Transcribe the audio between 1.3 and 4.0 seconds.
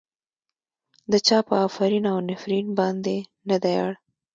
په افرین او نفرين باندې نه دی اړ.